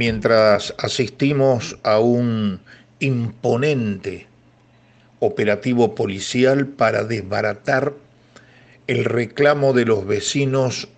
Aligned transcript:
Mientras 0.00 0.74
asistimos 0.78 1.76
a 1.82 1.98
un 1.98 2.60
imponente 3.00 4.28
operativo 5.18 5.94
policial 5.94 6.68
para 6.68 7.04
desbaratar 7.04 7.92
el 8.86 9.04
reclamo 9.04 9.74
de 9.74 9.84
los 9.84 10.06
vecinos 10.06 10.88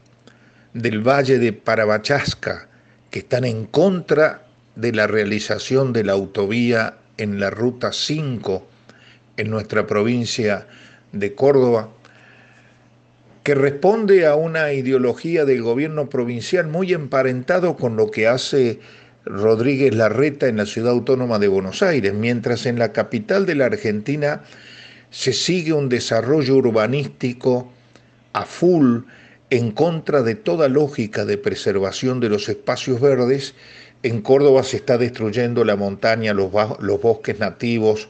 del 0.72 1.00
Valle 1.00 1.40
de 1.40 1.52
Parabachasca, 1.52 2.68
que 3.10 3.18
están 3.18 3.44
en 3.44 3.66
contra 3.66 4.46
de 4.76 4.92
la 4.92 5.08
realización 5.08 5.92
de 5.92 6.04
la 6.04 6.12
autovía 6.12 6.94
en 7.16 7.40
la 7.40 7.50
Ruta 7.50 7.92
5 7.92 8.64
en 9.36 9.50
nuestra 9.50 9.84
provincia 9.84 10.68
de 11.10 11.34
Córdoba, 11.34 11.88
que 13.42 13.54
responde 13.54 14.26
a 14.26 14.36
una 14.36 14.72
ideología 14.72 15.44
del 15.44 15.62
gobierno 15.62 16.08
provincial 16.08 16.68
muy 16.68 16.92
emparentado 16.92 17.76
con 17.76 17.96
lo 17.96 18.10
que 18.10 18.28
hace 18.28 18.78
Rodríguez 19.24 19.94
Larreta 19.94 20.46
en 20.46 20.58
la 20.58 20.66
ciudad 20.66 20.92
autónoma 20.92 21.38
de 21.38 21.48
Buenos 21.48 21.82
Aires, 21.82 22.14
mientras 22.14 22.66
en 22.66 22.78
la 22.78 22.92
capital 22.92 23.46
de 23.46 23.56
la 23.56 23.66
Argentina 23.66 24.42
se 25.10 25.32
sigue 25.32 25.72
un 25.72 25.88
desarrollo 25.88 26.56
urbanístico 26.56 27.72
a 28.32 28.44
full 28.44 29.00
en 29.50 29.72
contra 29.72 30.22
de 30.22 30.34
toda 30.34 30.68
lógica 30.68 31.24
de 31.24 31.36
preservación 31.36 32.20
de 32.20 32.30
los 32.30 32.48
espacios 32.48 33.00
verdes, 33.00 33.54
en 34.02 34.22
Córdoba 34.22 34.62
se 34.62 34.78
está 34.78 34.98
destruyendo 34.98 35.64
la 35.64 35.76
montaña, 35.76 36.32
los, 36.32 36.50
los 36.80 37.00
bosques 37.00 37.38
nativos, 37.38 38.08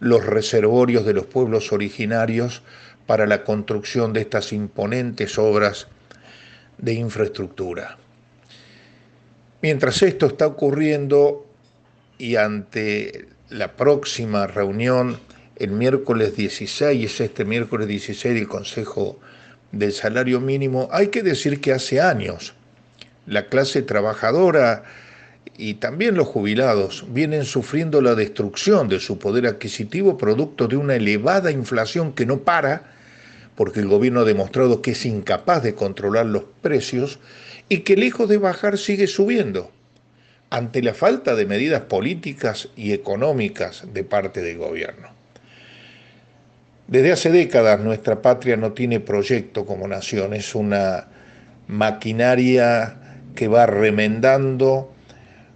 los 0.00 0.24
reservorios 0.24 1.04
de 1.04 1.14
los 1.14 1.26
pueblos 1.26 1.72
originarios 1.72 2.62
para 3.06 3.26
la 3.26 3.44
construcción 3.44 4.12
de 4.12 4.22
estas 4.22 4.52
imponentes 4.52 5.38
obras 5.38 5.86
de 6.78 6.94
infraestructura. 6.94 7.96
Mientras 9.62 10.02
esto 10.02 10.26
está 10.26 10.46
ocurriendo 10.46 11.46
y 12.18 12.36
ante 12.36 13.28
la 13.48 13.72
próxima 13.72 14.46
reunión 14.46 15.18
el 15.56 15.70
miércoles 15.70 16.36
16, 16.36 17.20
este 17.20 17.44
miércoles 17.44 17.88
16 17.88 18.34
del 18.34 18.48
Consejo 18.48 19.18
del 19.72 19.92
Salario 19.92 20.40
Mínimo, 20.40 20.88
hay 20.92 21.08
que 21.08 21.22
decir 21.22 21.60
que 21.60 21.72
hace 21.72 22.00
años 22.00 22.54
la 23.26 23.48
clase 23.48 23.82
trabajadora 23.82 24.84
y 25.56 25.74
también 25.74 26.14
los 26.14 26.26
jubilados 26.26 27.06
vienen 27.08 27.44
sufriendo 27.44 28.00
la 28.00 28.14
destrucción 28.14 28.88
de 28.88 29.00
su 29.00 29.18
poder 29.18 29.46
adquisitivo 29.46 30.18
producto 30.18 30.68
de 30.68 30.76
una 30.76 30.96
elevada 30.96 31.50
inflación 31.50 32.12
que 32.12 32.26
no 32.26 32.40
para, 32.40 32.95
porque 33.56 33.80
el 33.80 33.88
gobierno 33.88 34.20
ha 34.20 34.24
demostrado 34.24 34.82
que 34.82 34.92
es 34.92 35.06
incapaz 35.06 35.62
de 35.62 35.74
controlar 35.74 36.26
los 36.26 36.44
precios 36.62 37.18
y 37.68 37.78
que 37.78 37.96
lejos 37.96 38.28
de 38.28 38.38
bajar 38.38 38.78
sigue 38.78 39.06
subiendo 39.06 39.72
ante 40.50 40.82
la 40.82 40.94
falta 40.94 41.34
de 41.34 41.46
medidas 41.46 41.82
políticas 41.82 42.68
y 42.76 42.92
económicas 42.92 43.84
de 43.92 44.04
parte 44.04 44.42
del 44.42 44.58
gobierno. 44.58 45.08
Desde 46.86 47.12
hace 47.12 47.30
décadas 47.32 47.80
nuestra 47.80 48.22
patria 48.22 48.56
no 48.56 48.72
tiene 48.72 49.00
proyecto 49.00 49.66
como 49.66 49.88
nación, 49.88 50.34
es 50.34 50.54
una 50.54 51.08
maquinaria 51.66 52.96
que 53.34 53.48
va 53.48 53.66
remendando 53.66 54.92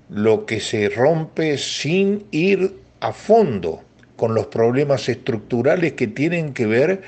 lo 0.08 0.44
que 0.44 0.58
se 0.58 0.88
rompe 0.88 1.56
sin 1.56 2.24
ir 2.32 2.74
a 2.98 3.12
fondo 3.12 3.82
con 4.16 4.34
los 4.34 4.46
problemas 4.46 5.08
estructurales 5.08 5.92
que 5.92 6.08
tienen 6.08 6.52
que 6.52 6.66
ver 6.66 7.02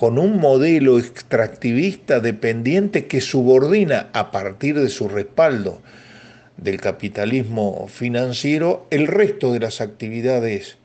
con 0.00 0.18
un 0.18 0.38
modelo 0.38 0.98
extractivista 0.98 2.20
dependiente 2.20 3.06
que 3.06 3.20
subordina 3.20 4.08
a 4.14 4.30
partir 4.30 4.80
de 4.80 4.88
su 4.88 5.10
respaldo 5.10 5.82
del 6.56 6.80
capitalismo 6.80 7.86
financiero 7.86 8.86
el 8.88 9.06
resto 9.06 9.52
de 9.52 9.60
las 9.60 9.82
actividades 9.82 10.78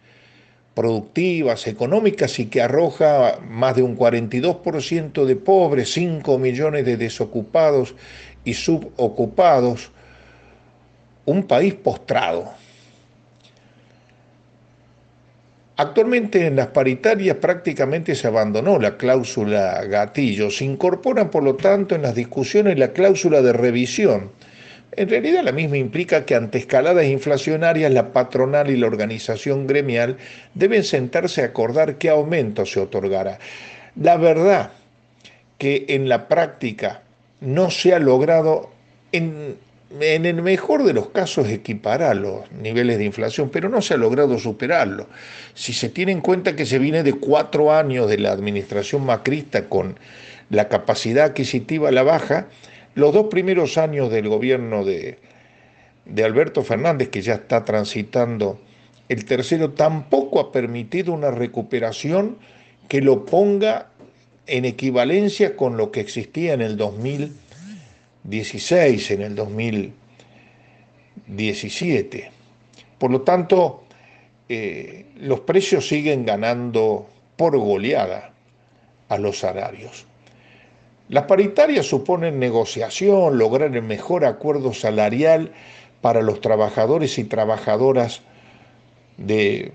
productivas, 0.74 1.66
económicas 1.66 2.40
y 2.40 2.48
que 2.48 2.62
arroja 2.62 3.40
más 3.48 3.78
de 3.78 3.84
un 3.84 3.98
42% 3.98 5.24
de 5.24 5.36
pobres, 5.38 5.94
5 5.94 6.38
millones 6.38 6.84
de 6.84 6.98
desocupados 6.98 7.96
y 8.44 8.54
subocupados, 8.54 9.92
un 11.24 11.48
país 11.48 11.74
postrado. 11.74 12.52
Actualmente 15.78 16.46
en 16.48 16.56
las 16.56 16.68
paritarias 16.68 17.36
prácticamente 17.36 18.16
se 18.16 18.28
abandonó 18.28 18.80
la 18.80 18.96
cláusula 18.96 19.84
gatillo, 19.84 20.50
se 20.50 20.64
incorpora 20.64 21.30
por 21.30 21.44
lo 21.44 21.56
tanto 21.56 21.96
en 21.96 22.04
las 22.04 22.16
discusiones 22.16 22.80
la 22.80 22.94
cláusula 22.94 23.42
de 23.42 23.52
revisión. 23.52 24.32
En 24.94 25.10
realidad 25.10 25.44
la 25.44 25.52
misma 25.52 25.76
implica 25.76 26.26
que 26.26 26.36
ante 26.36 26.60
escaladas 26.60 27.06
inflacionarias 27.06 27.92
la 27.92 28.14
patronal 28.14 28.70
y 28.70 28.78
la 28.78 28.88
organización 28.88 29.68
gremial 29.68 30.16
deben 30.54 30.86
sentarse 30.86 31.42
a 31.42 31.48
acordar 31.48 31.98
qué 31.98 32.10
aumento 32.10 32.66
se 32.66 32.80
otorgará. 32.80 33.38
La 34.02 34.16
verdad 34.16 34.72
que 35.58 35.86
en 35.90 36.08
la 36.08 36.30
práctica 36.30 37.02
no 37.42 37.70
se 37.70 37.94
ha 37.94 38.00
logrado 38.00 38.70
en 39.12 39.58
en 40.00 40.26
el 40.26 40.42
mejor 40.42 40.84
de 40.84 40.94
los 40.94 41.10
casos 41.10 41.48
equiparar 41.48 42.16
los 42.18 42.52
niveles 42.52 42.98
de 42.98 43.06
inflación, 43.06 43.50
pero 43.50 43.70
no 43.70 43.82
se 43.82 43.94
ha 43.94 43.98
logrado 43.98 44.38
superarlo. 44.40 45.08
Si 45.54 45.74
se 45.74 45.90
tiene 45.90 46.12
en 46.12 46.22
cuenta 46.22 46.56
que 46.56 46.66
se 46.66 46.80
viene 46.80 47.04
de 47.04 47.14
cuatro 47.14 47.74
años 47.74 48.10
de 48.10 48.18
la 48.18 48.32
administración 48.32 49.06
macrista 49.06 49.70
con 49.70 49.98
la 50.50 50.68
capacidad 50.68 51.26
adquisitiva 51.26 51.90
a 51.90 51.92
la 51.92 52.04
baja, 52.04 52.48
los 52.94 53.14
dos 53.14 53.28
primeros 53.28 53.78
años 53.78 54.12
del 54.12 54.28
gobierno 54.28 54.84
de, 54.84 55.18
de 56.06 56.24
Alberto 56.24 56.64
Fernández, 56.64 57.10
que 57.10 57.22
ya 57.22 57.36
está 57.36 57.66
transitando 57.66 58.60
el 59.08 59.26
tercero, 59.26 59.72
tampoco 59.72 60.40
ha 60.40 60.52
permitido 60.52 61.14
una 61.14 61.32
recuperación 61.32 62.38
que 62.88 63.02
lo 63.02 63.26
ponga 63.26 63.88
en 64.48 64.66
equivalencia 64.66 65.56
con 65.56 65.78
lo 65.78 65.92
que 65.92 66.00
existía 66.00 66.54
en 66.54 66.62
el 66.62 66.78
2000 66.78 67.45
16 68.26 69.12
en 69.12 69.22
el 69.22 69.36
2017. 69.36 72.32
Por 72.98 73.12
lo 73.12 73.22
tanto, 73.22 73.84
eh, 74.50 75.06
los 75.18 75.42
precios 75.42 75.88
siguen 75.88 76.26
ganando 76.26 77.08
por 77.36 77.56
goleada 77.58 78.32
a 79.10 79.18
los 79.18 79.40
salarios. 79.40 80.06
Las 81.10 81.26
paritarias 81.26 81.86
suponen 81.86 82.40
negociación, 82.40 83.38
lograr 83.38 83.76
el 83.76 83.84
mejor 83.84 84.24
acuerdo 84.26 84.74
salarial 84.74 85.52
para 86.02 86.22
los 86.22 86.42
trabajadores 86.42 87.20
y 87.20 87.26
trabajadoras 87.26 88.22
de 89.18 89.72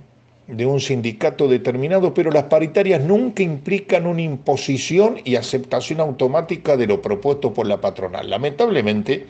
de 0.51 0.67
un 0.67 0.81
sindicato 0.81 1.47
determinado, 1.47 2.13
pero 2.13 2.31
las 2.31 2.45
paritarias 2.45 3.01
nunca 3.03 3.43
implican 3.43 4.07
una 4.07 4.23
imposición 4.23 5.19
y 5.25 5.37
aceptación 5.37 6.01
automática 6.01 6.77
de 6.77 6.87
lo 6.87 7.01
propuesto 7.01 7.55
por 7.55 7.67
la 7.67 7.81
patronal. 7.81 8.29
Lamentablemente, 8.29 9.27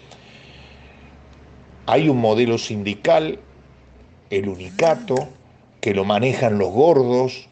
hay 1.87 2.09
un 2.09 2.19
modelo 2.19 2.57
sindical, 2.57 3.39
el 4.31 4.49
unicato, 4.49 5.29
que 5.81 5.95
lo 5.95 6.05
manejan 6.05 6.59
los 6.59 6.71
gordos, 6.71 7.49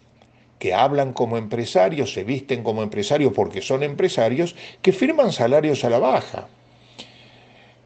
que 0.58 0.74
hablan 0.74 1.12
como 1.12 1.36
empresarios, 1.36 2.12
se 2.12 2.24
visten 2.24 2.62
como 2.62 2.82
empresarios 2.82 3.32
porque 3.34 3.62
son 3.62 3.82
empresarios, 3.82 4.56
que 4.82 4.92
firman 4.92 5.32
salarios 5.32 5.84
a 5.84 5.90
la 5.90 5.98
baja 5.98 6.48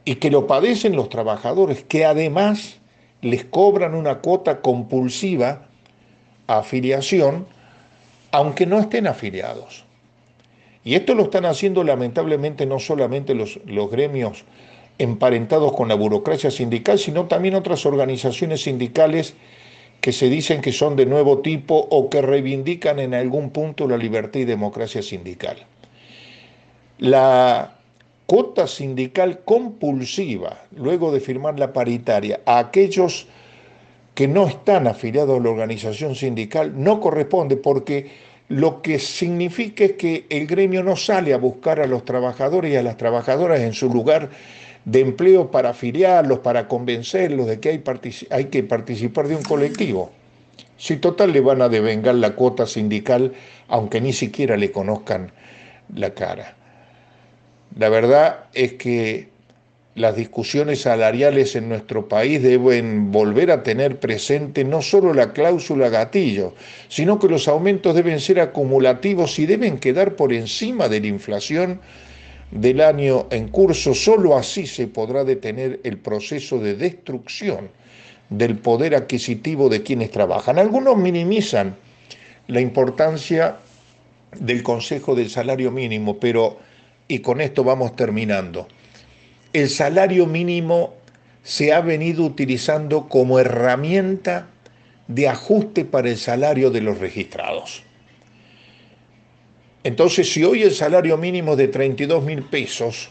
y 0.04 0.16
que 0.16 0.30
lo 0.30 0.46
padecen 0.46 0.96
los 0.96 1.08
trabajadores, 1.08 1.84
que 1.84 2.04
además 2.04 2.80
les 3.20 3.44
cobran 3.44 3.94
una 3.94 4.18
cuota 4.18 4.60
compulsiva 4.60 5.68
afiliación, 6.46 7.46
aunque 8.30 8.66
no 8.66 8.78
estén 8.80 9.06
afiliados. 9.06 9.84
Y 10.84 10.94
esto 10.94 11.14
lo 11.14 11.24
están 11.24 11.44
haciendo 11.44 11.84
lamentablemente 11.84 12.66
no 12.66 12.78
solamente 12.78 13.34
los, 13.34 13.60
los 13.66 13.90
gremios 13.90 14.44
emparentados 14.98 15.72
con 15.72 15.88
la 15.88 15.94
burocracia 15.94 16.50
sindical, 16.50 16.98
sino 16.98 17.26
también 17.26 17.54
otras 17.54 17.86
organizaciones 17.86 18.62
sindicales 18.62 19.34
que 20.00 20.12
se 20.12 20.28
dicen 20.28 20.60
que 20.60 20.72
son 20.72 20.96
de 20.96 21.06
nuevo 21.06 21.38
tipo 21.38 21.76
o 21.90 22.10
que 22.10 22.22
reivindican 22.22 22.98
en 22.98 23.14
algún 23.14 23.50
punto 23.50 23.86
la 23.86 23.96
libertad 23.96 24.40
y 24.40 24.44
democracia 24.44 25.00
sindical. 25.00 25.58
La 26.98 27.76
cota 28.26 28.66
sindical 28.66 29.40
compulsiva, 29.44 30.64
luego 30.74 31.12
de 31.12 31.20
firmar 31.20 31.58
la 31.58 31.72
paritaria, 31.72 32.40
a 32.46 32.58
aquellos 32.58 33.26
que 34.14 34.28
no 34.28 34.46
están 34.46 34.86
afiliados 34.86 35.40
a 35.40 35.42
la 35.42 35.50
organización 35.50 36.14
sindical, 36.14 36.72
no 36.76 37.00
corresponde 37.00 37.56
porque 37.56 38.10
lo 38.48 38.82
que 38.82 38.98
significa 38.98 39.84
es 39.84 39.92
que 39.92 40.26
el 40.28 40.46
gremio 40.46 40.82
no 40.82 40.96
sale 40.96 41.32
a 41.32 41.38
buscar 41.38 41.80
a 41.80 41.86
los 41.86 42.04
trabajadores 42.04 42.72
y 42.72 42.76
a 42.76 42.82
las 42.82 42.98
trabajadoras 42.98 43.60
en 43.60 43.72
su 43.72 43.88
lugar 43.88 44.28
de 44.84 45.00
empleo 45.00 45.50
para 45.50 45.70
afiliarlos, 45.70 46.40
para 46.40 46.68
convencerlos 46.68 47.46
de 47.46 47.60
que 47.60 47.82
hay, 48.30 48.44
que 48.46 48.62
participar 48.62 49.28
de 49.28 49.36
un 49.36 49.42
colectivo. 49.42 50.10
Si 50.76 50.96
total 50.96 51.32
le 51.32 51.40
van 51.40 51.62
a 51.62 51.68
devengar 51.68 52.16
la 52.16 52.34
cuota 52.34 52.66
sindical, 52.66 53.32
aunque 53.68 54.00
ni 54.00 54.12
siquiera 54.12 54.56
le 54.56 54.72
conozcan 54.72 55.32
la 55.94 56.10
cara. 56.10 56.56
La 57.78 57.88
verdad 57.88 58.46
es 58.52 58.74
que 58.74 59.31
las 59.94 60.16
discusiones 60.16 60.82
salariales 60.82 61.54
en 61.54 61.68
nuestro 61.68 62.08
país 62.08 62.42
deben 62.42 63.12
volver 63.12 63.50
a 63.50 63.62
tener 63.62 64.00
presente 64.00 64.64
no 64.64 64.80
solo 64.80 65.12
la 65.12 65.32
cláusula 65.32 65.90
gatillo, 65.90 66.54
sino 66.88 67.18
que 67.18 67.28
los 67.28 67.46
aumentos 67.46 67.94
deben 67.94 68.18
ser 68.20 68.40
acumulativos 68.40 69.38
y 69.38 69.44
deben 69.44 69.78
quedar 69.78 70.16
por 70.16 70.32
encima 70.32 70.88
de 70.88 71.00
la 71.00 71.06
inflación 71.08 71.80
del 72.50 72.80
año 72.80 73.26
en 73.30 73.48
curso. 73.48 73.94
Solo 73.94 74.36
así 74.36 74.66
se 74.66 74.86
podrá 74.86 75.24
detener 75.24 75.80
el 75.84 75.98
proceso 75.98 76.58
de 76.58 76.74
destrucción 76.74 77.70
del 78.30 78.56
poder 78.56 78.94
adquisitivo 78.94 79.68
de 79.68 79.82
quienes 79.82 80.10
trabajan. 80.10 80.58
Algunos 80.58 80.96
minimizan 80.96 81.76
la 82.46 82.60
importancia 82.60 83.56
del 84.38 84.62
Consejo 84.62 85.14
del 85.14 85.28
Salario 85.28 85.70
Mínimo, 85.70 86.18
pero, 86.18 86.58
y 87.08 87.18
con 87.18 87.42
esto 87.42 87.62
vamos 87.62 87.94
terminando, 87.94 88.66
el 89.52 89.68
salario 89.68 90.26
mínimo 90.26 90.94
se 91.42 91.72
ha 91.72 91.80
venido 91.80 92.24
utilizando 92.24 93.08
como 93.08 93.38
herramienta 93.38 94.46
de 95.08 95.28
ajuste 95.28 95.84
para 95.84 96.08
el 96.08 96.16
salario 96.16 96.70
de 96.70 96.80
los 96.80 96.98
registrados. 96.98 97.82
Entonces, 99.84 100.32
si 100.32 100.44
hoy 100.44 100.62
el 100.62 100.72
salario 100.72 101.16
mínimo 101.18 101.52
es 101.52 101.58
de 101.58 101.68
32 101.68 102.24
mil 102.24 102.42
pesos, 102.44 103.10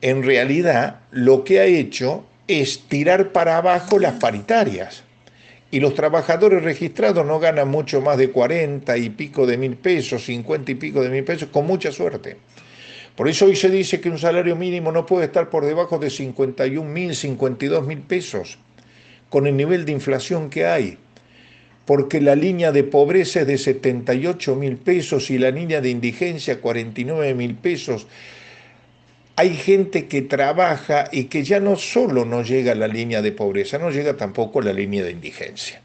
en 0.00 0.22
realidad 0.22 1.00
lo 1.10 1.44
que 1.44 1.60
ha 1.60 1.64
hecho 1.64 2.24
es 2.48 2.80
tirar 2.88 3.30
para 3.32 3.58
abajo 3.58 3.98
las 3.98 4.14
paritarias. 4.14 5.04
Y 5.70 5.80
los 5.80 5.94
trabajadores 5.94 6.62
registrados 6.62 7.26
no 7.26 7.38
ganan 7.38 7.68
mucho 7.68 8.00
más 8.00 8.16
de 8.16 8.30
40 8.30 8.96
y 8.96 9.10
pico 9.10 9.46
de 9.46 9.58
mil 9.58 9.76
pesos, 9.76 10.24
50 10.24 10.72
y 10.72 10.74
pico 10.76 11.02
de 11.02 11.10
mil 11.10 11.24
pesos, 11.24 11.50
con 11.50 11.66
mucha 11.66 11.92
suerte. 11.92 12.38
Por 13.18 13.28
eso 13.28 13.46
hoy 13.46 13.56
se 13.56 13.68
dice 13.68 14.00
que 14.00 14.10
un 14.10 14.16
salario 14.16 14.54
mínimo 14.54 14.92
no 14.92 15.04
puede 15.04 15.24
estar 15.24 15.50
por 15.50 15.66
debajo 15.66 15.98
de 15.98 16.08
51 16.08 16.88
mil, 16.88 17.16
52 17.16 17.84
mil 17.84 17.98
pesos, 17.98 18.58
con 19.28 19.48
el 19.48 19.56
nivel 19.56 19.84
de 19.84 19.90
inflación 19.90 20.48
que 20.48 20.66
hay. 20.66 20.98
Porque 21.84 22.20
la 22.20 22.36
línea 22.36 22.70
de 22.70 22.84
pobreza 22.84 23.40
es 23.40 23.48
de 23.48 23.58
78 23.58 24.54
mil 24.54 24.76
pesos 24.76 25.32
y 25.32 25.38
la 25.38 25.50
línea 25.50 25.80
de 25.80 25.90
indigencia 25.90 26.60
49 26.60 27.34
mil 27.34 27.56
pesos 27.56 28.06
hay 29.34 29.56
gente 29.56 30.06
que 30.06 30.22
trabaja 30.22 31.08
y 31.10 31.24
que 31.24 31.42
ya 31.42 31.58
no 31.58 31.74
solo 31.74 32.24
no 32.24 32.44
llega 32.44 32.70
a 32.70 32.76
la 32.76 32.86
línea 32.86 33.20
de 33.20 33.32
pobreza, 33.32 33.78
no 33.78 33.90
llega 33.90 34.16
tampoco 34.16 34.60
a 34.60 34.66
la 34.66 34.72
línea 34.72 35.02
de 35.02 35.10
indigencia. 35.10 35.82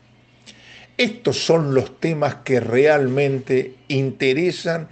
Estos 0.97 1.43
son 1.43 1.73
los 1.73 1.99
temas 1.99 2.35
que 2.45 2.59
realmente 2.59 3.73
interesan 3.87 4.87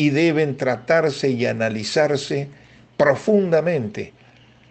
y 0.00 0.08
deben 0.08 0.56
tratarse 0.56 1.28
y 1.28 1.44
analizarse 1.44 2.48
profundamente 2.96 4.14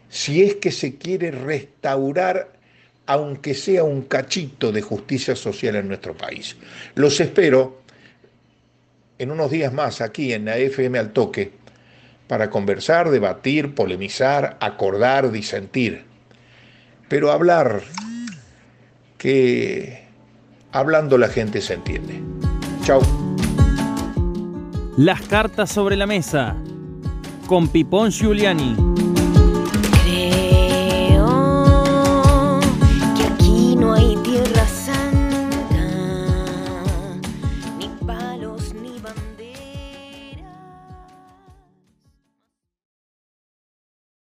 si 0.10 0.42
es 0.42 0.56
que 0.56 0.72
se 0.72 0.96
quiere 0.96 1.30
restaurar 1.30 2.52
aunque 3.06 3.54
sea 3.54 3.84
un 3.84 4.02
cachito 4.02 4.72
de 4.72 4.82
justicia 4.82 5.36
social 5.36 5.76
en 5.76 5.88
nuestro 5.88 6.18
país. 6.18 6.58
Los 6.96 7.20
espero 7.20 7.84
en 9.20 9.30
unos 9.30 9.52
días 9.52 9.72
más 9.72 10.02
aquí 10.02 10.34
en 10.34 10.46
la 10.46 10.58
FM 10.58 10.98
al 10.98 11.14
toque 11.14 11.52
para 12.28 12.50
conversar, 12.50 13.12
debatir, 13.12 13.76
polemizar, 13.76 14.58
acordar, 14.60 15.32
disentir. 15.32 16.06
Pero 17.08 17.32
hablar, 17.32 17.84
que 19.20 20.06
hablando 20.72 21.20
la 21.20 21.28
gente 21.28 21.62
se 21.62 21.76
entiende. 21.76 22.20
Chao. 22.84 23.29
Las 25.00 25.22
cartas 25.22 25.72
sobre 25.72 25.96
la 25.96 26.06
mesa 26.06 26.58
con 27.48 27.70
Pipón 27.70 28.12
Giuliani. 28.12 28.89